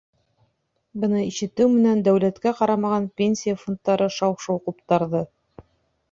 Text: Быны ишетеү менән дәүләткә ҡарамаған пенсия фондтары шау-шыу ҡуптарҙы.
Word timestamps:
Быны 1.03 1.19
ишетеү 1.25 1.67
менән 1.73 1.99
дәүләткә 2.07 2.53
ҡарамаған 2.61 3.05
пенсия 3.21 3.57
фондтары 3.65 4.07
шау-шыу 4.15 4.57
ҡуптарҙы. 4.71 5.23